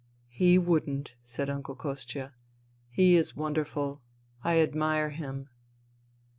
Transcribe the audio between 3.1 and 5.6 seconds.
is wonderful. I admire him."